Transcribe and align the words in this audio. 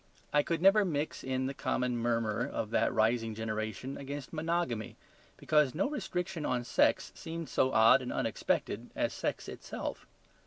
I 0.33 0.41
could 0.41 0.63
never 0.63 0.83
mix 0.83 1.23
in 1.23 1.45
the 1.45 1.53
common 1.53 1.95
murmur 1.95 2.43
of 2.43 2.71
that 2.71 2.91
rising 2.91 3.35
generation 3.35 3.99
against 3.99 4.33
monogamy, 4.33 4.97
because 5.37 5.75
no 5.75 5.87
restriction 5.91 6.43
on 6.43 6.63
sex 6.63 7.11
seemed 7.13 7.49
so 7.49 7.71
odd 7.71 8.01
and 8.01 8.11
unexpected 8.11 8.89
as 8.95 9.13
sex 9.13 9.47
itself. 9.47 10.07